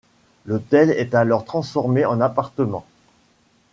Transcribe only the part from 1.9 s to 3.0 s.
en appartements.